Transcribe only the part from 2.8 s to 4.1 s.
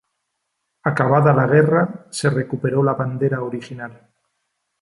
la bandera original.